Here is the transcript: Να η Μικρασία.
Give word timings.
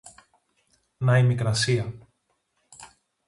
Να 0.97 1.17
η 1.17 1.23
Μικρασία. 1.23 1.93